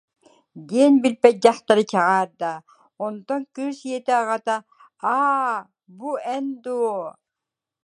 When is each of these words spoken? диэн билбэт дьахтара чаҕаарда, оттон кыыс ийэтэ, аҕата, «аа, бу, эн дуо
диэн 0.67 0.93
билбэт 1.01 1.35
дьахтара 1.43 1.83
чаҕаарда, 1.91 2.51
оттон 3.05 3.41
кыыс 3.53 3.79
ийэтэ, 3.89 4.13
аҕата, 4.21 4.55
«аа, 5.23 5.55
бу, 5.97 6.09
эн 6.35 6.45
дуо 6.63 7.03